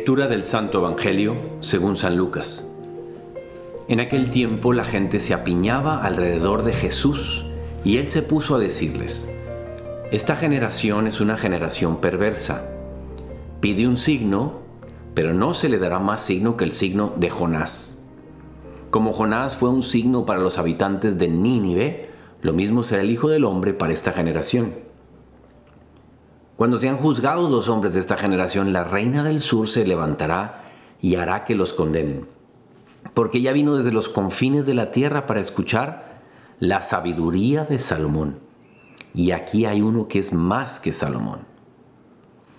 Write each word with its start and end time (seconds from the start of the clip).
Lectura 0.00 0.28
del 0.28 0.46
Santo 0.46 0.78
Evangelio 0.78 1.36
según 1.60 1.94
San 1.94 2.16
Lucas. 2.16 2.66
En 3.86 4.00
aquel 4.00 4.30
tiempo 4.30 4.72
la 4.72 4.82
gente 4.82 5.20
se 5.20 5.34
apiñaba 5.34 6.02
alrededor 6.02 6.62
de 6.62 6.72
Jesús 6.72 7.44
y 7.84 7.98
él 7.98 8.08
se 8.08 8.22
puso 8.22 8.54
a 8.54 8.58
decirles, 8.58 9.30
Esta 10.10 10.36
generación 10.36 11.06
es 11.06 11.20
una 11.20 11.36
generación 11.36 12.00
perversa. 12.00 12.66
Pide 13.60 13.86
un 13.86 13.98
signo, 13.98 14.60
pero 15.12 15.34
no 15.34 15.52
se 15.52 15.68
le 15.68 15.76
dará 15.76 15.98
más 15.98 16.24
signo 16.24 16.56
que 16.56 16.64
el 16.64 16.72
signo 16.72 17.12
de 17.18 17.28
Jonás. 17.28 18.02
Como 18.90 19.12
Jonás 19.12 19.54
fue 19.54 19.68
un 19.68 19.82
signo 19.82 20.24
para 20.24 20.40
los 20.40 20.56
habitantes 20.56 21.18
de 21.18 21.28
Nínive, 21.28 22.08
lo 22.40 22.54
mismo 22.54 22.84
será 22.84 23.02
el 23.02 23.10
Hijo 23.10 23.28
del 23.28 23.44
Hombre 23.44 23.74
para 23.74 23.92
esta 23.92 24.12
generación. 24.12 24.72
Cuando 26.60 26.78
sean 26.78 26.98
juzgados 26.98 27.50
los 27.50 27.70
hombres 27.70 27.94
de 27.94 28.00
esta 28.00 28.18
generación, 28.18 28.74
la 28.74 28.84
reina 28.84 29.22
del 29.22 29.40
sur 29.40 29.66
se 29.66 29.86
levantará 29.86 30.64
y 31.00 31.14
hará 31.14 31.46
que 31.46 31.54
los 31.54 31.72
condenen. 31.72 32.26
Porque 33.14 33.38
ella 33.38 33.54
vino 33.54 33.76
desde 33.76 33.92
los 33.92 34.10
confines 34.10 34.66
de 34.66 34.74
la 34.74 34.90
tierra 34.90 35.24
para 35.26 35.40
escuchar 35.40 36.20
la 36.58 36.82
sabiduría 36.82 37.64
de 37.64 37.78
Salomón. 37.78 38.40
Y 39.14 39.30
aquí 39.30 39.64
hay 39.64 39.80
uno 39.80 40.06
que 40.06 40.18
es 40.18 40.34
más 40.34 40.80
que 40.80 40.92
Salomón. 40.92 41.46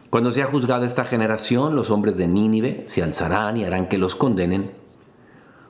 Cuando 0.10 0.32
sea 0.32 0.48
juzgada 0.48 0.88
esta 0.88 1.06
generación, 1.06 1.76
los 1.76 1.92
hombres 1.92 2.18
de 2.18 2.28
Nínive 2.28 2.86
se 2.88 3.04
alzarán 3.04 3.56
y 3.56 3.66
harán 3.66 3.88
que 3.88 4.00
los 4.00 4.16
condenen, 4.16 4.72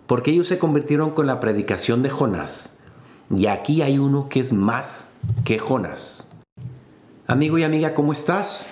porque 0.07 0.31
ellos 0.31 0.47
se 0.47 0.57
convirtieron 0.57 1.09
con 1.11 1.27
la 1.27 1.41
predicación 1.41 2.01
de 2.01 2.09
Jonás. 2.09 2.79
Y 3.29 3.47
aquí 3.47 3.81
hay 3.81 3.97
uno 3.97 4.29
que 4.29 4.39
es 4.39 4.53
más 4.53 5.11
que 5.43 5.59
Jonás. 5.59 6.30
Amigo 7.31 7.57
y 7.57 7.63
amiga, 7.63 7.93
¿cómo 7.93 8.11
estás? 8.11 8.65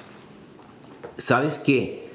Sabes 1.15 1.59
que 1.59 2.09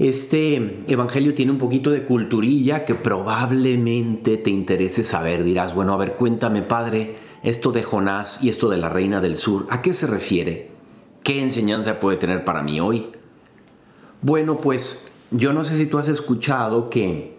este 0.00 0.82
evangelio 0.88 1.32
tiene 1.32 1.52
un 1.52 1.58
poquito 1.58 1.90
de 1.90 2.02
culturilla 2.02 2.84
que 2.84 2.96
probablemente 2.96 4.36
te 4.36 4.50
interese 4.50 5.04
saber. 5.04 5.44
Dirás, 5.44 5.72
bueno, 5.72 5.92
a 5.92 5.96
ver, 5.96 6.14
cuéntame, 6.14 6.62
padre, 6.62 7.14
esto 7.44 7.70
de 7.70 7.84
Jonás 7.84 8.42
y 8.42 8.48
esto 8.48 8.68
de 8.68 8.78
la 8.78 8.88
reina 8.88 9.20
del 9.20 9.38
sur, 9.38 9.68
¿a 9.70 9.80
qué 9.80 9.92
se 9.92 10.08
refiere? 10.08 10.72
¿Qué 11.22 11.40
enseñanza 11.40 12.00
puede 12.00 12.16
tener 12.16 12.44
para 12.44 12.64
mí 12.64 12.80
hoy? 12.80 13.06
Bueno, 14.22 14.56
pues 14.56 15.06
yo 15.30 15.52
no 15.52 15.62
sé 15.62 15.76
si 15.76 15.86
tú 15.86 15.98
has 15.98 16.08
escuchado 16.08 16.90
que 16.90 17.36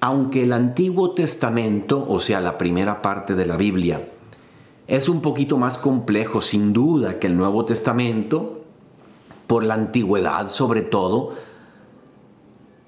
aunque 0.00 0.44
el 0.44 0.54
Antiguo 0.54 1.10
Testamento, 1.10 2.02
o 2.08 2.18
sea, 2.18 2.40
la 2.40 2.56
primera 2.56 3.02
parte 3.02 3.34
de 3.34 3.44
la 3.44 3.58
Biblia, 3.58 4.08
es 4.88 5.10
un 5.10 5.20
poquito 5.20 5.58
más 5.58 5.76
complejo, 5.76 6.40
sin 6.40 6.72
duda, 6.72 7.18
que 7.18 7.26
el 7.26 7.36
Nuevo 7.36 7.66
Testamento, 7.66 8.64
por 9.46 9.62
la 9.62 9.74
antigüedad 9.74 10.48
sobre 10.48 10.80
todo. 10.80 11.34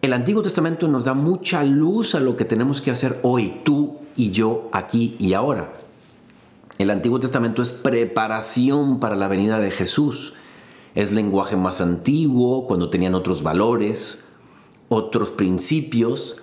El 0.01 0.15
Antiguo 0.15 0.43
Testamento 0.43 0.89
nos 0.89 1.05
da 1.05 1.13
mucha 1.13 1.63
luz 1.63 2.15
a 2.15 2.21
lo 2.21 2.37
que 2.37 2.47
tenemos 2.47 2.81
que 2.81 2.91
hacer 2.91 3.21
hoy, 3.23 3.61
tú 3.65 3.99
y 4.17 4.31
yo, 4.31 4.71
aquí 4.73 5.15
y 5.19 5.35
ahora. 5.35 5.75
El 6.79 6.89
Antiguo 6.89 7.21
Testamento 7.21 7.61
es 7.61 7.71
preparación 7.71 8.99
para 8.99 9.15
la 9.15 9.29
venida 9.29 9.59
de 9.59 9.71
Jesús. 9.71 10.33
Es 10.95 11.13
lenguaje 11.13 11.57
más 11.57 11.83
antiguo, 11.83 12.67
cuando 12.67 12.89
tenían 12.89 13.15
otros 13.15 13.43
valores, 13.43 14.27
otros 14.89 15.31
principios 15.31 16.41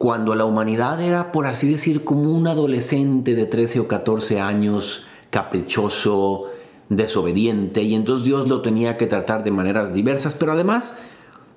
cuando 0.00 0.34
la 0.34 0.46
humanidad 0.46 0.98
era, 1.02 1.30
por 1.30 1.44
así 1.46 1.68
decir, 1.68 2.04
como 2.04 2.32
un 2.32 2.46
adolescente 2.46 3.34
de 3.34 3.44
13 3.44 3.80
o 3.80 3.86
14 3.86 4.40
años, 4.40 5.04
caprichoso, 5.28 6.46
desobediente, 6.88 7.82
y 7.82 7.94
entonces 7.94 8.24
Dios 8.24 8.48
lo 8.48 8.62
tenía 8.62 8.96
que 8.96 9.06
tratar 9.06 9.44
de 9.44 9.50
maneras 9.50 9.92
diversas, 9.92 10.34
pero 10.34 10.52
además 10.52 10.96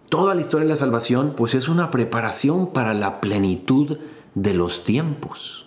toda 0.09 0.35
la 0.35 0.41
historia 0.41 0.65
de 0.65 0.73
la 0.73 0.75
salvación 0.75 1.35
pues 1.37 1.53
es 1.53 1.69
una 1.69 1.89
preparación 1.89 2.73
para 2.73 2.93
la 2.93 3.21
plenitud 3.21 3.99
de 4.35 4.53
los 4.53 4.83
tiempos. 4.83 5.65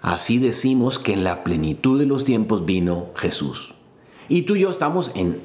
Así 0.00 0.38
decimos 0.38 0.98
que 0.98 1.12
en 1.12 1.24
la 1.24 1.44
plenitud 1.44 1.98
de 1.98 2.06
los 2.06 2.24
tiempos 2.24 2.64
vino 2.64 3.08
Jesús. 3.16 3.74
Y 4.30 4.42
tú 4.42 4.56
y 4.56 4.60
yo 4.60 4.70
estamos 4.70 5.10
en 5.14 5.42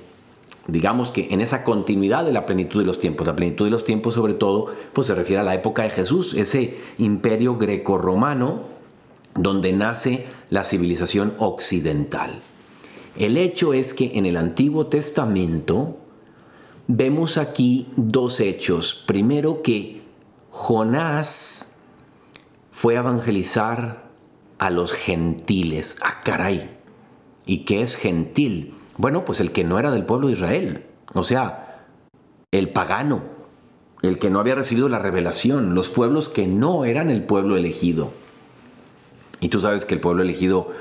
digamos 0.68 1.12
que 1.12 1.28
en 1.32 1.42
esa 1.42 1.64
continuidad 1.64 2.26
de 2.26 2.32
la 2.32 2.46
plenitud 2.46 2.80
de 2.80 2.86
los 2.86 3.00
tiempos, 3.00 3.28
la 3.28 3.36
plenitud 3.36 3.66
de 3.66 3.72
los 3.72 3.84
tiempos 3.84 4.14
sobre 4.14 4.34
todo, 4.34 4.68
pues 4.94 5.08
se 5.08 5.16
refiere 5.16 5.42
a 5.42 5.44
la 5.44 5.56
época 5.56 5.84
de 5.84 5.90
Jesús, 5.90 6.34
ese 6.34 6.78
imperio 6.98 7.58
greco-romano 7.58 8.62
donde 9.36 9.74
nace 9.74 10.26
la 10.50 10.64
civilización 10.64 11.34
occidental. 11.40 12.42
El 13.18 13.38
hecho 13.38 13.74
es 13.74 13.94
que 13.94 14.12
en 14.16 14.26
el 14.26 14.38
Antiguo 14.38 14.88
Testamento 14.88 15.98
vemos 16.88 17.38
aquí 17.38 17.88
dos 17.96 18.40
hechos. 18.40 19.04
Primero 19.06 19.62
que 19.62 20.02
Jonás 20.50 21.70
fue 22.72 22.96
a 22.96 23.00
evangelizar 23.00 24.10
a 24.60 24.70
los 24.70 24.94
gentiles. 24.94 25.98
Ah, 26.02 26.22
caray. 26.24 26.70
¿Y 27.46 27.66
qué 27.66 27.82
es 27.82 27.96
gentil? 27.96 28.74
Bueno, 28.98 29.26
pues 29.26 29.40
el 29.40 29.52
que 29.52 29.64
no 29.64 29.80
era 29.80 29.92
del 29.92 30.06
pueblo 30.06 30.28
de 30.28 30.34
Israel, 30.34 30.86
o 31.14 31.24
sea, 31.24 31.86
el 32.52 32.70
pagano, 32.70 33.24
el 34.02 34.20
que 34.20 34.30
no 34.30 34.40
había 34.40 34.56
recibido 34.56 34.90
la 34.90 35.00
revelación, 35.00 35.74
los 35.74 35.90
pueblos 35.90 36.30
que 36.30 36.46
no 36.46 36.86
eran 36.86 37.10
el 37.10 37.24
pueblo 37.24 37.56
elegido. 37.56 38.12
Y 39.40 39.50
tú 39.50 39.60
sabes 39.60 39.86
que 39.86 39.96
el 39.96 40.02
pueblo 40.02 40.22
elegido 40.22 40.72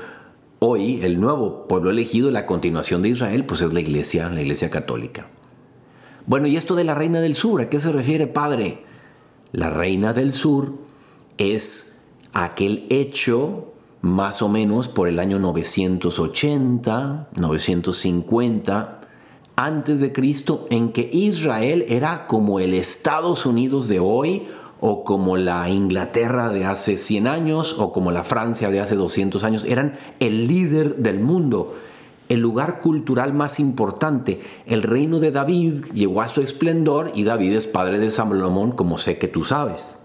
hoy, 0.59 1.01
el 1.03 1.19
nuevo 1.19 1.67
pueblo 1.67 1.89
elegido, 1.89 2.31
la 2.31 2.45
continuación 2.45 3.01
de 3.01 3.09
Israel, 3.09 3.45
pues 3.45 3.61
es 3.61 3.73
la 3.73 3.79
iglesia, 3.79 4.29
la 4.29 4.41
iglesia 4.41 4.69
católica. 4.69 5.27
Bueno, 6.25 6.47
y 6.47 6.55
esto 6.55 6.75
de 6.75 6.83
la 6.83 6.95
reina 6.95 7.19
del 7.19 7.35
sur, 7.35 7.61
¿a 7.61 7.69
qué 7.69 7.79
se 7.79 7.91
refiere, 7.91 8.27
padre? 8.27 8.83
La 9.51 9.69
reina 9.69 10.13
del 10.13 10.33
sur 10.33 10.73
es 11.37 12.01
aquel 12.31 12.85
hecho 12.89 13.72
más 14.03 14.41
o 14.41 14.49
menos 14.49 14.89
por 14.89 15.07
el 15.07 15.17
año 15.17 15.39
980, 15.39 17.29
950 17.37 18.99
antes 19.55 20.01
de 20.01 20.11
Cristo, 20.11 20.67
en 20.69 20.91
que 20.91 21.09
Israel 21.13 21.85
era 21.87 22.27
como 22.27 22.59
el 22.59 22.73
Estados 22.73 23.45
Unidos 23.45 23.87
de 23.87 24.01
hoy, 24.01 24.47
o 24.81 25.05
como 25.05 25.37
la 25.37 25.69
Inglaterra 25.69 26.49
de 26.49 26.65
hace 26.65 26.97
100 26.97 27.27
años, 27.27 27.77
o 27.79 27.93
como 27.93 28.11
la 28.11 28.25
Francia 28.25 28.69
de 28.69 28.81
hace 28.81 28.95
200 28.95 29.41
años, 29.45 29.63
eran 29.63 29.93
el 30.19 30.49
líder 30.49 30.97
del 30.97 31.21
mundo, 31.21 31.73
el 32.27 32.41
lugar 32.41 32.81
cultural 32.81 33.31
más 33.31 33.57
importante. 33.61 34.41
El 34.65 34.83
reino 34.83 35.19
de 35.19 35.31
David 35.31 35.85
llegó 35.93 36.21
a 36.21 36.27
su 36.27 36.41
esplendor 36.41 37.13
y 37.15 37.23
David 37.23 37.53
es 37.53 37.67
padre 37.67 37.99
de 37.99 38.11
Salomón, 38.11 38.73
como 38.73 38.97
sé 38.97 39.17
que 39.17 39.29
tú 39.29 39.45
sabes. 39.45 40.02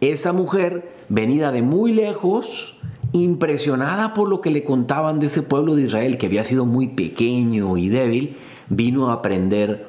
Esa 0.00 0.32
mujer, 0.32 0.92
venida 1.08 1.50
de 1.52 1.62
muy 1.62 1.92
lejos, 1.92 2.78
impresionada 3.12 4.14
por 4.14 4.28
lo 4.28 4.40
que 4.40 4.50
le 4.50 4.64
contaban 4.64 5.18
de 5.18 5.26
ese 5.26 5.42
pueblo 5.42 5.74
de 5.74 5.82
Israel, 5.82 6.18
que 6.18 6.26
había 6.26 6.44
sido 6.44 6.66
muy 6.66 6.88
pequeño 6.88 7.76
y 7.76 7.88
débil, 7.88 8.36
vino 8.68 9.10
a 9.10 9.14
aprender 9.14 9.86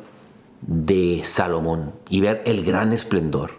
de 0.62 1.22
Salomón 1.24 1.94
y 2.10 2.22
ver 2.22 2.42
el 2.46 2.64
gran 2.64 2.94
esplendor. 2.94 3.52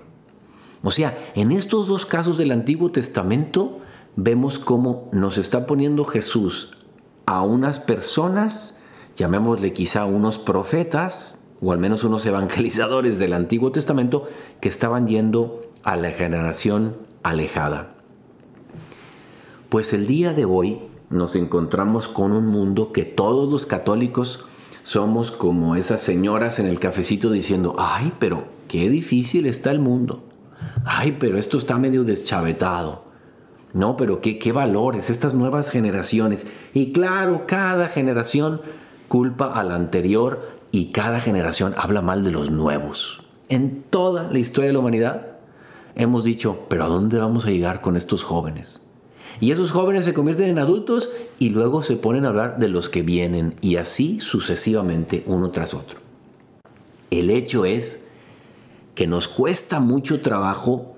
O 0.83 0.91
sea, 0.91 1.17
en 1.35 1.53
estos 1.53 1.89
dos 1.89 2.07
casos 2.07 2.39
del 2.39 2.53
Antiguo 2.53 2.91
Testamento 2.91 3.81
vemos 4.17 4.59
cómo 4.59 5.09
nos 5.13 5.39
está 5.39 5.67
poniendo 5.67 6.05
Jesús 6.05 6.79
a 7.27 7.43
unas 7.43 7.79
personas, 7.79 8.81
llamémosle 9.17 9.73
quizá 9.73 10.05
unos 10.05 10.39
profetas, 10.39 11.45
o 11.61 11.73
al 11.73 11.79
menos 11.79 12.03
unos 12.05 12.25
evangelizadores 12.25 13.19
del 13.19 13.35
Antiguo 13.35 13.71
Testamento, 13.73 14.29
que 14.61 14.71
estaban 14.71 15.07
yendo 15.07 15.61
a 15.83 15.97
la 15.97 16.11
generación 16.11 16.97
alejada. 17.23 17.95
Pues 19.69 19.93
el 19.93 20.07
día 20.07 20.33
de 20.33 20.45
hoy 20.45 20.79
nos 21.11 21.37
encontramos 21.37 22.09
con 22.09 22.33
un 22.33 22.47
mundo 22.47 22.93
que 22.93 23.05
todos 23.05 23.51
los 23.51 23.67
católicos 23.67 24.45
somos 24.83 25.31
como 25.31 25.77
esas 25.77 26.01
señoras 26.01 26.59
en 26.59 26.67
el 26.67 26.81
cafecito 26.81 27.31
diciendo, 27.31 27.77
ay, 27.79 28.13
pero 28.19 28.45
qué 28.69 28.89
difícil 28.89 29.47
está 29.47 29.71
el 29.71 29.79
mundo. 29.79 30.25
Ay, 30.85 31.17
pero 31.19 31.39
esto 31.39 31.59
está 31.59 31.79
medio 31.79 32.05
deschavetado. 32.05 33.05
No, 33.73 33.97
pero 33.97 34.21
qué, 34.21 34.39
qué 34.39 34.53
valores, 34.53 35.11
estas 35.11 35.35
nuevas 35.35 35.71
generaciones. 35.71 36.47
Y 36.75 36.93
claro, 36.93 37.45
cada 37.47 37.89
generación 37.89 38.63
culpa 39.09 39.53
a 39.53 39.63
la 39.63 39.77
anterior 39.77 40.49
y 40.73 40.93
cada 40.93 41.21
generación 41.21 41.75
habla 41.77 42.03
mal 42.03 42.25
de 42.25 42.31
los 42.31 42.51
nuevos. 42.51 43.23
En 43.49 43.83
toda 43.83 44.31
la 44.31 44.39
historia 44.39 44.69
de 44.69 44.73
la 44.75 44.79
humanidad 44.81 45.30
hemos 45.95 46.25
dicho, 46.25 46.67
pero 46.69 46.85
¿a 46.85 46.89
dónde 46.89 47.19
vamos 47.19 47.47
a 47.47 47.51
llegar 47.51 47.81
con 47.81 47.97
estos 47.97 48.23
jóvenes? 48.23 48.87
Y 49.41 49.53
esos 49.53 49.71
jóvenes 49.71 50.05
se 50.05 50.13
convierten 50.13 50.49
en 50.49 50.59
adultos 50.59 51.11
y 51.39 51.49
luego 51.49 51.83
se 51.83 51.97
ponen 51.97 52.25
a 52.25 52.29
hablar 52.29 52.59
de 52.59 52.69
los 52.69 52.89
que 52.89 53.03
vienen 53.03 53.55
y 53.63 53.77
así 53.77 54.21
sucesivamente 54.21 55.25
uno 55.27 55.51
tras 55.51 55.73
otro. 55.73 56.01
El 57.11 57.31
hecho 57.31 57.65
es 57.65 58.09
que 58.95 59.07
nos 59.07 59.29
cuesta 59.29 59.81
mucho 59.81 60.21
trabajo 60.21 60.95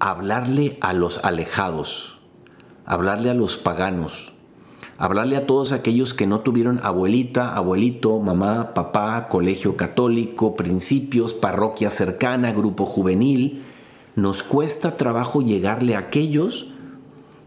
hablarle 0.00 0.76
a 0.80 0.92
los 0.92 1.24
alejados, 1.24 2.18
hablarle 2.84 3.30
a 3.30 3.34
los 3.34 3.56
paganos, 3.56 4.32
hablarle 4.98 5.36
a 5.36 5.46
todos 5.46 5.70
aquellos 5.70 6.14
que 6.14 6.26
no 6.26 6.40
tuvieron 6.40 6.80
abuelita, 6.82 7.54
abuelito, 7.54 8.18
mamá, 8.18 8.74
papá, 8.74 9.28
colegio 9.28 9.76
católico, 9.76 10.56
principios, 10.56 11.32
parroquia 11.32 11.90
cercana, 11.92 12.52
grupo 12.52 12.86
juvenil. 12.86 13.62
Nos 14.14 14.42
cuesta 14.42 14.96
trabajo 14.96 15.40
llegarle 15.40 15.96
a 15.96 16.00
aquellos 16.00 16.72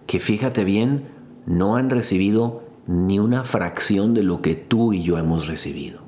que, 0.07 0.19
fíjate 0.19 0.63
bien, 0.63 1.09
no 1.45 1.75
han 1.75 1.89
recibido 1.89 2.63
ni 2.87 3.19
una 3.19 3.43
fracción 3.43 4.13
de 4.13 4.23
lo 4.23 4.41
que 4.41 4.55
tú 4.55 4.93
y 4.93 5.03
yo 5.03 5.17
hemos 5.17 5.47
recibido. 5.47 6.01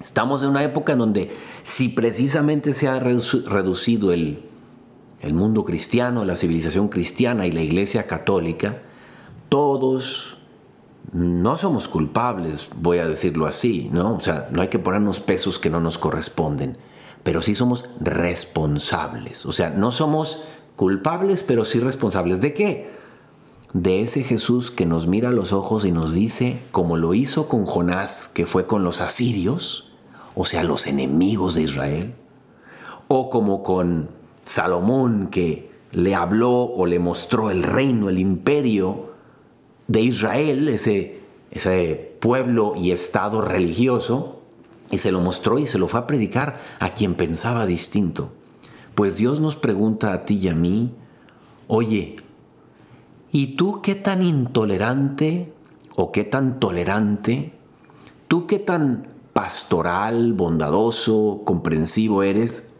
Estamos 0.00 0.42
en 0.42 0.50
una 0.50 0.64
época 0.64 0.94
en 0.94 0.98
donde 0.98 1.30
si 1.62 1.88
precisamente 1.88 2.72
se 2.72 2.88
ha 2.88 2.98
reducido 2.98 4.12
el, 4.12 4.42
el 5.20 5.34
mundo 5.34 5.64
cristiano, 5.64 6.24
la 6.24 6.36
civilización 6.36 6.88
cristiana 6.88 7.46
y 7.46 7.52
la 7.52 7.62
iglesia 7.62 8.06
católica, 8.06 8.78
todos 9.50 10.38
no 11.12 11.56
somos 11.56 11.88
culpables, 11.88 12.68
voy 12.76 12.98
a 12.98 13.06
decirlo 13.06 13.46
así, 13.46 13.90
¿no? 13.92 14.14
O 14.14 14.20
sea, 14.20 14.48
no 14.52 14.62
hay 14.62 14.68
que 14.68 14.78
ponernos 14.78 15.20
pesos 15.20 15.58
que 15.58 15.68
no 15.68 15.80
nos 15.80 15.98
corresponden, 15.98 16.76
pero 17.22 17.42
sí 17.42 17.54
somos 17.54 17.84
responsables. 18.00 19.46
O 19.46 19.52
sea, 19.52 19.70
no 19.70 19.92
somos 19.92 20.44
culpables, 20.76 21.42
pero 21.42 21.64
sí 21.64 21.80
responsables. 21.80 22.40
¿De 22.40 22.54
qué? 22.54 22.90
De 23.72 24.02
ese 24.02 24.22
Jesús 24.22 24.70
que 24.70 24.86
nos 24.86 25.06
mira 25.06 25.28
a 25.28 25.32
los 25.32 25.52
ojos 25.52 25.84
y 25.84 25.92
nos 25.92 26.12
dice, 26.12 26.60
como 26.70 26.96
lo 26.96 27.14
hizo 27.14 27.48
con 27.48 27.66
Jonás, 27.66 28.28
que 28.28 28.46
fue 28.46 28.66
con 28.66 28.82
los 28.82 29.00
asirios, 29.00 29.92
o 30.34 30.46
sea, 30.46 30.64
los 30.64 30.86
enemigos 30.86 31.54
de 31.54 31.62
Israel, 31.62 32.14
o 33.08 33.30
como 33.30 33.62
con 33.62 34.08
Salomón 34.44 35.28
que 35.28 35.70
le 35.92 36.14
habló 36.14 36.62
o 36.62 36.86
le 36.86 36.98
mostró 36.98 37.50
el 37.50 37.62
reino, 37.62 38.08
el 38.08 38.18
imperio 38.18 39.10
de 39.88 40.00
Israel, 40.00 40.68
ese, 40.68 41.20
ese 41.50 42.16
pueblo 42.20 42.74
y 42.76 42.92
estado 42.92 43.40
religioso, 43.40 44.39
y 44.90 44.98
se 44.98 45.12
lo 45.12 45.20
mostró 45.20 45.58
y 45.58 45.66
se 45.66 45.78
lo 45.78 45.88
fue 45.88 46.00
a 46.00 46.06
predicar 46.06 46.60
a 46.78 46.90
quien 46.90 47.14
pensaba 47.14 47.66
distinto. 47.66 48.32
Pues 48.94 49.16
Dios 49.16 49.40
nos 49.40 49.56
pregunta 49.56 50.12
a 50.12 50.24
ti 50.24 50.38
y 50.38 50.48
a 50.48 50.54
mí, 50.54 50.92
oye, 51.68 52.16
¿y 53.32 53.56
tú 53.56 53.80
qué 53.82 53.94
tan 53.94 54.22
intolerante 54.22 55.52
o 55.96 56.12
qué 56.12 56.24
tan 56.24 56.60
tolerante? 56.60 57.52
¿Tú 58.28 58.46
qué 58.46 58.58
tan 58.58 59.08
pastoral, 59.32 60.32
bondadoso, 60.32 61.42
comprensivo 61.44 62.22
eres 62.22 62.70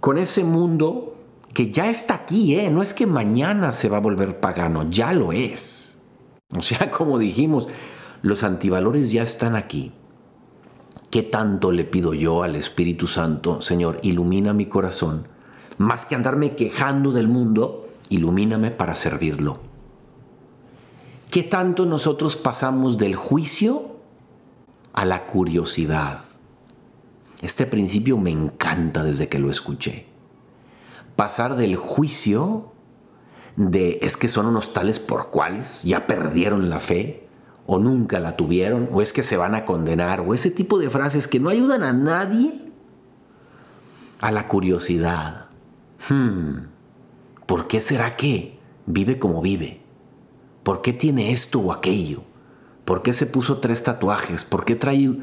con 0.00 0.18
ese 0.18 0.44
mundo 0.44 1.16
que 1.54 1.70
ya 1.70 1.90
está 1.90 2.14
aquí, 2.14 2.54
¿eh? 2.54 2.70
No 2.70 2.82
es 2.82 2.94
que 2.94 3.06
mañana 3.06 3.72
se 3.72 3.88
va 3.88 3.96
a 3.96 4.00
volver 4.00 4.38
pagano, 4.40 4.88
ya 4.90 5.12
lo 5.12 5.32
es. 5.32 6.00
O 6.56 6.62
sea, 6.62 6.90
como 6.96 7.18
dijimos, 7.18 7.68
los 8.22 8.44
antivalores 8.44 9.10
ya 9.10 9.22
están 9.22 9.56
aquí. 9.56 9.92
¿Qué 11.10 11.22
tanto 11.22 11.72
le 11.72 11.84
pido 11.84 12.12
yo 12.12 12.42
al 12.42 12.54
Espíritu 12.56 13.06
Santo, 13.06 13.60
Señor, 13.60 13.98
ilumina 14.02 14.52
mi 14.52 14.66
corazón? 14.66 15.28
Más 15.78 16.04
que 16.04 16.14
andarme 16.14 16.54
quejando 16.54 17.12
del 17.12 17.28
mundo, 17.28 17.88
ilumíname 18.10 18.70
para 18.70 18.94
servirlo. 18.94 19.60
¿Qué 21.30 21.42
tanto 21.42 21.86
nosotros 21.86 22.36
pasamos 22.36 22.98
del 22.98 23.14
juicio 23.14 23.96
a 24.92 25.04
la 25.04 25.26
curiosidad? 25.26 26.24
Este 27.42 27.66
principio 27.66 28.18
me 28.18 28.30
encanta 28.30 29.04
desde 29.04 29.28
que 29.28 29.38
lo 29.38 29.50
escuché. 29.50 30.06
Pasar 31.16 31.56
del 31.56 31.76
juicio 31.76 32.72
de 33.56 33.98
es 34.02 34.16
que 34.16 34.28
son 34.28 34.46
unos 34.46 34.72
tales 34.72 34.98
por 35.00 35.30
cuales 35.30 35.82
ya 35.82 36.06
perdieron 36.06 36.70
la 36.70 36.80
fe 36.80 37.27
o 37.68 37.78
nunca 37.78 38.18
la 38.18 38.34
tuvieron 38.34 38.88
o 38.92 39.00
es 39.02 39.12
que 39.12 39.22
se 39.22 39.36
van 39.36 39.54
a 39.54 39.64
condenar 39.64 40.22
o 40.22 40.34
ese 40.34 40.50
tipo 40.50 40.80
de 40.80 40.90
frases 40.90 41.28
que 41.28 41.38
no 41.38 41.50
ayudan 41.50 41.84
a 41.84 41.92
nadie 41.92 42.72
a 44.18 44.32
la 44.32 44.48
curiosidad. 44.48 45.46
Hmm, 46.08 46.66
¿Por 47.46 47.68
qué 47.68 47.80
será 47.80 48.16
que 48.16 48.58
vive 48.86 49.20
como 49.20 49.40
vive? 49.40 49.80
¿Por 50.64 50.82
qué 50.82 50.92
tiene 50.92 51.30
esto 51.30 51.60
o 51.60 51.72
aquello? 51.72 52.22
¿Por 52.84 53.02
qué 53.02 53.12
se 53.12 53.26
puso 53.26 53.58
tres 53.58 53.84
tatuajes? 53.84 54.44
¿Por 54.44 54.64
qué 54.64 54.74
trae 54.74 55.20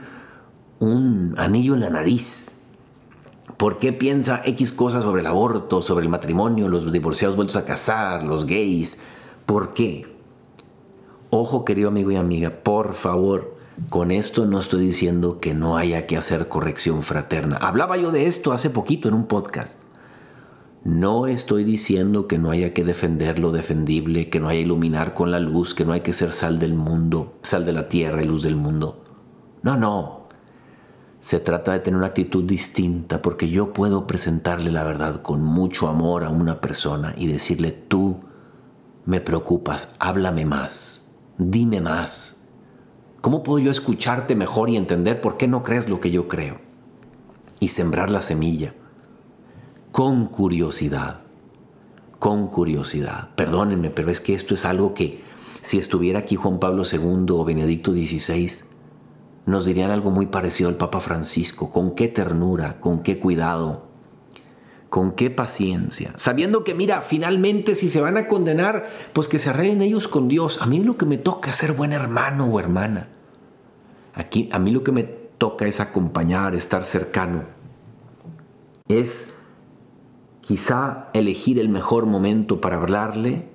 un 0.80 1.36
anillo 1.38 1.74
en 1.74 1.82
la 1.82 1.90
nariz. 1.90 2.52
¿Por 3.58 3.78
qué 3.78 3.94
piensa 3.94 4.42
X 4.46 4.72
cosas 4.72 5.04
sobre 5.04 5.22
el 5.22 5.28
aborto, 5.28 5.82
sobre 5.82 6.04
el 6.04 6.10
matrimonio, 6.10 6.68
los 6.68 6.92
divorciados 6.92 7.36
vueltos 7.36 7.56
a 7.56 7.66
casar, 7.66 8.24
los 8.24 8.46
gays? 8.46 9.04
¿Por 9.46 9.74
qué? 9.74 10.15
Ojo, 11.30 11.66
querido 11.66 11.90
amigo 11.90 12.12
y 12.12 12.16
amiga, 12.16 12.50
por 12.64 12.94
favor, 12.94 13.56
con 13.90 14.12
esto 14.12 14.46
no 14.46 14.60
estoy 14.60 14.86
diciendo 14.86 15.40
que 15.40 15.54
no 15.54 15.78
haya 15.78 16.06
que 16.06 16.18
hacer 16.18 16.48
corrección 16.48 17.04
fraterna. 17.04 17.58
Hablaba 17.58 17.98
yo 17.98 18.12
de 18.12 18.28
esto 18.28 18.54
hace 18.54 18.70
poquito 18.70 19.08
en 19.08 19.16
un 19.16 19.26
podcast. 19.26 19.80
No 20.86 21.26
estoy 21.26 21.64
diciendo 21.64 22.28
que 22.28 22.38
no 22.38 22.52
haya 22.52 22.74
que 22.74 22.84
defender 22.84 23.40
lo 23.40 23.52
defendible, 23.52 24.30
que 24.30 24.40
no 24.40 24.50
haya 24.50 24.60
que 24.60 24.66
iluminar 24.66 25.16
con 25.16 25.32
la 25.32 25.40
luz, 25.40 25.74
que 25.74 25.84
no 25.84 25.94
hay 25.94 26.02
que 26.02 26.14
ser 26.14 26.32
sal 26.32 26.60
del 26.60 26.76
mundo, 26.76 27.34
sal 27.42 27.66
de 27.66 27.74
la 27.74 27.90
tierra 27.90 28.22
y 28.22 28.28
luz 28.28 28.44
del 28.44 28.56
mundo. 28.56 29.04
No, 29.64 29.78
no. 29.78 30.28
Se 31.22 31.40
trata 31.40 31.74
de 31.74 31.80
tener 31.80 31.98
una 31.98 32.08
actitud 32.08 32.44
distinta 32.44 33.24
porque 33.24 33.50
yo 33.50 33.74
puedo 33.74 34.06
presentarle 34.06 34.72
la 34.72 34.84
verdad 34.84 35.24
con 35.24 35.42
mucho 35.42 35.88
amor 35.88 36.24
a 36.24 36.30
una 36.30 36.62
persona 36.62 37.16
y 37.18 37.26
decirle, 37.28 37.72
tú 37.72 38.20
me 39.06 39.22
preocupas, 39.22 39.96
háblame 40.00 40.46
más, 40.46 41.05
dime 41.38 41.82
más. 41.82 42.42
¿Cómo 43.22 43.44
puedo 43.44 43.60
yo 43.60 43.72
escucharte 43.72 44.36
mejor 44.36 44.70
y 44.70 44.78
entender 44.78 45.22
por 45.22 45.38
qué 45.38 45.48
no 45.48 45.64
crees 45.64 45.90
lo 45.90 46.00
que 46.00 46.12
yo 46.12 46.28
creo? 46.28 46.60
Y 47.60 47.70
sembrar 47.70 48.10
la 48.10 48.22
semilla 48.22 48.74
con 49.92 50.28
curiosidad, 50.28 51.22
con 52.20 52.48
curiosidad. 52.48 53.30
Perdónenme, 53.36 53.90
pero 53.90 54.12
es 54.12 54.20
que 54.20 54.36
esto 54.36 54.54
es 54.54 54.66
algo 54.66 54.94
que 54.94 55.24
si 55.62 55.80
estuviera 55.80 56.20
aquí 56.20 56.36
Juan 56.36 56.60
Pablo 56.60 56.84
II 56.84 57.26
o 57.30 57.46
Benedicto 57.46 57.94
XVI, 57.94 58.52
nos 59.46 59.66
dirían 59.66 59.92
algo 59.92 60.12
muy 60.12 60.26
parecido 60.26 60.70
al 60.70 60.76
Papa 60.76 61.00
Francisco, 61.00 61.72
con 61.72 61.96
qué 61.96 62.08
ternura, 62.08 62.80
con 62.80 63.04
qué 63.04 63.20
cuidado, 63.20 63.85
con 64.90 65.12
qué 65.12 65.30
paciencia, 65.30 66.14
sabiendo 66.16 66.64
que 66.64 66.74
mira, 66.74 67.02
finalmente 67.02 67.76
si 67.76 67.90
se 67.90 68.02
van 68.02 68.18
a 68.18 68.28
condenar, 68.28 68.90
pues 69.14 69.28
que 69.28 69.40
se 69.40 69.50
arreglen 69.50 69.82
ellos 69.82 70.08
con 70.08 70.28
Dios. 70.28 70.62
A 70.62 70.66
mí 70.66 70.80
lo 70.84 70.98
que 70.98 71.06
me 71.06 71.18
toca 71.18 71.50
es 71.50 71.58
ser 71.58 71.74
buen 71.74 71.92
hermano 71.92 72.46
o 72.46 72.60
hermana. 72.60 73.10
Aquí 74.14 74.50
a 74.52 74.60
mí 74.60 74.72
lo 74.72 74.84
que 74.84 74.92
me 74.92 75.04
toca 75.04 75.66
es 75.66 75.80
acompañar, 75.80 76.56
estar 76.56 76.86
cercano. 76.86 77.44
Es 78.88 79.38
quizá 80.42 81.10
elegir 81.14 81.60
el 81.60 81.70
mejor 81.70 82.06
momento 82.06 82.62
para 82.62 82.78
hablarle 82.78 83.50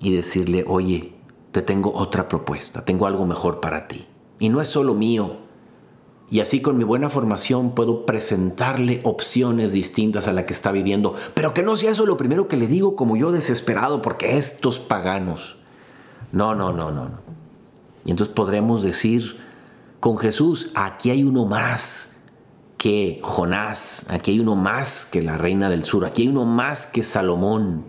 y 0.00 0.14
decirle, 0.14 0.64
"Oye, 0.66 1.12
te 1.52 1.62
tengo 1.62 1.92
otra 1.94 2.28
propuesta, 2.28 2.84
tengo 2.84 3.06
algo 3.06 3.26
mejor 3.26 3.60
para 3.60 3.86
ti." 3.86 4.06
Y 4.38 4.48
no 4.48 4.60
es 4.60 4.68
solo 4.68 4.94
mío. 4.94 5.45
Y 6.30 6.40
así 6.40 6.60
con 6.60 6.76
mi 6.76 6.84
buena 6.84 7.08
formación 7.08 7.74
puedo 7.74 8.04
presentarle 8.04 9.00
opciones 9.04 9.72
distintas 9.72 10.26
a 10.26 10.32
la 10.32 10.44
que 10.44 10.52
está 10.52 10.72
viviendo. 10.72 11.14
Pero 11.34 11.54
que 11.54 11.62
no 11.62 11.76
sea 11.76 11.92
eso 11.92 12.04
lo 12.04 12.16
primero 12.16 12.48
que 12.48 12.56
le 12.56 12.66
digo 12.66 12.96
como 12.96 13.16
yo 13.16 13.30
desesperado 13.30 14.02
porque 14.02 14.36
estos 14.36 14.80
paganos. 14.80 15.56
No, 16.32 16.54
no, 16.54 16.72
no, 16.72 16.90
no. 16.90 17.10
Y 18.04 18.10
entonces 18.10 18.34
podremos 18.34 18.82
decir 18.82 19.38
con 20.00 20.18
Jesús, 20.18 20.70
aquí 20.74 21.10
hay 21.10 21.22
uno 21.22 21.44
más 21.46 22.16
que 22.76 23.20
Jonás, 23.22 24.04
aquí 24.08 24.32
hay 24.32 24.40
uno 24.40 24.54
más 24.54 25.06
que 25.06 25.22
la 25.22 25.38
reina 25.38 25.70
del 25.70 25.84
sur, 25.84 26.04
aquí 26.04 26.22
hay 26.22 26.28
uno 26.28 26.44
más 26.44 26.86
que 26.86 27.02
Salomón. 27.02 27.84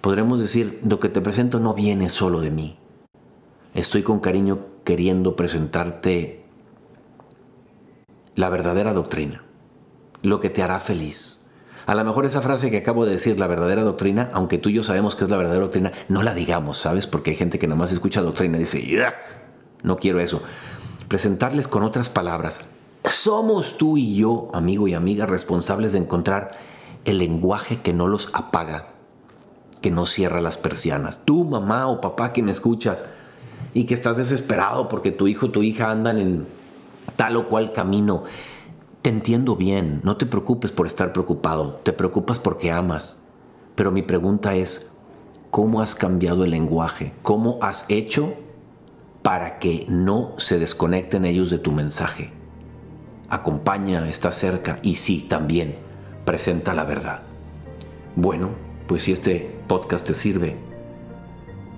Podremos 0.00 0.40
decir, 0.40 0.80
lo 0.84 1.00
que 1.00 1.08
te 1.08 1.20
presento 1.20 1.60
no 1.60 1.74
viene 1.74 2.10
solo 2.10 2.40
de 2.40 2.50
mí. 2.50 2.76
Estoy 3.74 4.02
con 4.02 4.20
cariño 4.20 4.58
queriendo 4.84 5.36
presentarte 5.36 6.41
la 8.34 8.48
verdadera 8.48 8.92
doctrina, 8.92 9.44
lo 10.22 10.40
que 10.40 10.50
te 10.50 10.62
hará 10.62 10.80
feliz. 10.80 11.46
A 11.86 11.94
lo 11.94 12.04
mejor 12.04 12.24
esa 12.24 12.40
frase 12.40 12.70
que 12.70 12.78
acabo 12.78 13.04
de 13.04 13.12
decir, 13.12 13.38
la 13.38 13.48
verdadera 13.48 13.82
doctrina, 13.82 14.30
aunque 14.32 14.58
tú 14.58 14.68
y 14.68 14.74
yo 14.74 14.82
sabemos 14.82 15.16
que 15.16 15.24
es 15.24 15.30
la 15.30 15.36
verdadera 15.36 15.64
doctrina, 15.64 15.92
no 16.08 16.22
la 16.22 16.32
digamos, 16.32 16.78
¿sabes? 16.78 17.06
Porque 17.06 17.32
hay 17.32 17.36
gente 17.36 17.58
que 17.58 17.66
nada 17.66 17.78
más 17.78 17.92
escucha 17.92 18.22
doctrina 18.22 18.56
y 18.56 18.60
dice, 18.60 18.82
no 19.82 19.96
quiero 19.96 20.20
eso. 20.20 20.42
Presentarles 21.08 21.66
con 21.66 21.82
otras 21.82 22.08
palabras. 22.08 22.70
Somos 23.04 23.78
tú 23.78 23.96
y 23.96 24.14
yo, 24.14 24.48
amigo 24.54 24.86
y 24.86 24.94
amiga, 24.94 25.26
responsables 25.26 25.92
de 25.92 25.98
encontrar 25.98 26.52
el 27.04 27.18
lenguaje 27.18 27.80
que 27.80 27.92
no 27.92 28.06
los 28.06 28.30
apaga, 28.32 28.90
que 29.80 29.90
no 29.90 30.06
cierra 30.06 30.40
las 30.40 30.56
persianas. 30.56 31.24
Tú, 31.24 31.44
mamá 31.44 31.88
o 31.88 32.00
papá 32.00 32.32
que 32.32 32.44
me 32.44 32.52
escuchas, 32.52 33.06
y 33.74 33.84
que 33.84 33.94
estás 33.94 34.16
desesperado 34.16 34.88
porque 34.88 35.12
tu 35.12 35.26
hijo 35.26 35.46
o 35.46 35.50
tu 35.50 35.62
hija 35.62 35.90
andan 35.90 36.18
en 36.18 36.46
tal 37.16 37.36
o 37.36 37.48
cual 37.48 37.72
camino. 37.72 38.24
Te 39.02 39.10
entiendo 39.10 39.56
bien, 39.56 40.00
no 40.04 40.16
te 40.16 40.26
preocupes 40.26 40.72
por 40.72 40.86
estar 40.86 41.12
preocupado, 41.12 41.80
te 41.82 41.92
preocupas 41.92 42.38
porque 42.38 42.70
amas. 42.70 43.20
Pero 43.74 43.90
mi 43.90 44.02
pregunta 44.02 44.54
es, 44.54 44.92
cómo 45.52 45.82
has 45.82 45.94
cambiado 45.94 46.44
el 46.44 46.50
lenguaje, 46.50 47.12
cómo 47.20 47.58
has 47.60 47.84
hecho 47.90 48.32
para 49.22 49.58
que 49.58 49.84
no 49.86 50.32
se 50.38 50.58
desconecten 50.58 51.26
ellos 51.26 51.50
de 51.50 51.58
tu 51.58 51.72
mensaje. 51.72 52.30
Acompaña, 53.28 54.08
está 54.08 54.32
cerca 54.32 54.78
y 54.82 54.94
sí, 54.94 55.26
también 55.28 55.76
presenta 56.24 56.72
la 56.72 56.84
verdad. 56.84 57.20
Bueno, 58.16 58.48
pues 58.86 59.02
si 59.02 59.12
este 59.12 59.54
podcast 59.68 60.06
te 60.06 60.14
sirve 60.14 60.56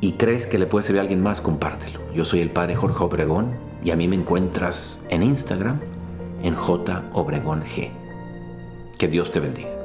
y 0.00 0.12
crees 0.12 0.46
que 0.46 0.58
le 0.58 0.66
puede 0.66 0.84
servir 0.84 1.00
a 1.00 1.02
alguien 1.02 1.22
más, 1.22 1.40
compártelo. 1.40 1.98
Yo 2.14 2.24
soy 2.24 2.40
el 2.40 2.50
padre 2.50 2.76
Jorge 2.76 3.02
Obregón 3.02 3.54
y 3.84 3.90
a 3.90 3.96
mí 3.96 4.08
me 4.08 4.16
encuentras 4.16 5.04
en 5.10 5.22
Instagram 5.22 5.78
en 6.42 6.54
J 6.54 7.04
Obregón 7.12 7.62
G. 7.64 7.90
Que 8.98 9.08
Dios 9.08 9.30
te 9.30 9.40
bendiga. 9.40 9.83